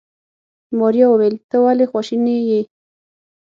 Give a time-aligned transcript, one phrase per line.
[0.77, 2.61] ماريا وويل ته ولې خواشيني يې.